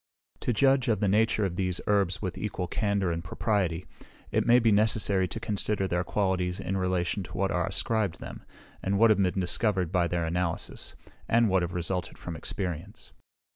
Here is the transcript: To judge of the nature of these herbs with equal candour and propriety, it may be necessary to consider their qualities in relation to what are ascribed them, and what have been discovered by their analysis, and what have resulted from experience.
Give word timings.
To 0.39 0.51
judge 0.51 0.87
of 0.87 0.99
the 0.99 1.07
nature 1.07 1.45
of 1.45 1.57
these 1.57 1.79
herbs 1.85 2.23
with 2.23 2.35
equal 2.35 2.65
candour 2.65 3.11
and 3.11 3.23
propriety, 3.23 3.85
it 4.31 4.47
may 4.47 4.57
be 4.57 4.71
necessary 4.71 5.27
to 5.27 5.39
consider 5.39 5.87
their 5.87 6.03
qualities 6.03 6.59
in 6.59 6.75
relation 6.75 7.21
to 7.21 7.37
what 7.37 7.51
are 7.51 7.67
ascribed 7.67 8.19
them, 8.19 8.43
and 8.81 8.97
what 8.97 9.11
have 9.11 9.21
been 9.21 9.39
discovered 9.39 9.91
by 9.91 10.07
their 10.07 10.25
analysis, 10.25 10.95
and 11.29 11.49
what 11.49 11.61
have 11.61 11.73
resulted 11.75 12.17
from 12.17 12.35
experience. 12.35 13.11